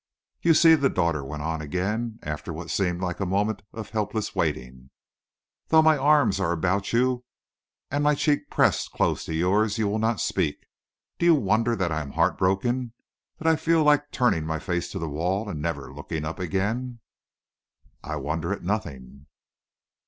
[0.41, 4.33] "You see!" the daughter went on again, after what seemed like a moment of helpless
[4.33, 4.89] waiting.
[5.67, 7.23] "Though my arms are about you,
[7.91, 10.65] and my cheek pressed close to yours, you will not speak.
[11.19, 12.93] Do you wonder that I am heart broken
[13.37, 16.97] that I feel like turning my face to the wall and never looking up again?"
[18.03, 19.27] "I wonder at nothing."